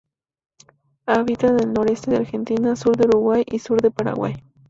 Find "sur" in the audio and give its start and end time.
2.75-2.97, 3.59-3.79